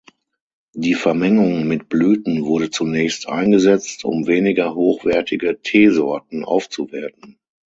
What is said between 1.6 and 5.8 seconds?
mit Blüten wurde zunächst eingesetzt, um weniger hochwertige